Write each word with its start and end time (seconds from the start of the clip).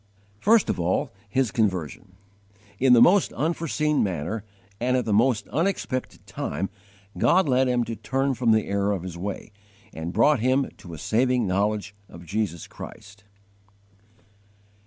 1. 0.37 0.41
First 0.41 0.67
of 0.67 0.79
all, 0.79 1.11
his 1.29 1.51
conversion. 1.51 2.13
In 2.79 2.93
the 2.93 3.01
most 3.03 3.31
unforeseen 3.33 4.01
manner 4.01 4.43
and 4.79 4.97
at 4.97 5.05
the 5.05 5.13
most 5.13 5.47
unexpected 5.49 6.25
time 6.25 6.71
God 7.19 7.47
led 7.47 7.67
him 7.67 7.83
to 7.83 7.95
turn 7.95 8.33
from 8.33 8.51
the 8.51 8.65
error 8.65 8.93
of 8.93 9.03
his 9.03 9.15
way, 9.15 9.51
and 9.93 10.11
brought 10.11 10.39
him 10.39 10.67
to 10.77 10.95
a 10.95 10.97
saving 10.97 11.45
knowledge 11.45 11.93
of 12.09 12.25
Jesus 12.25 12.65
Christ. 12.65 13.25